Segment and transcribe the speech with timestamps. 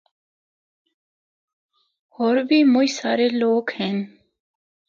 [2.15, 3.95] ہور بھی مُچ سارے لوک ہن۔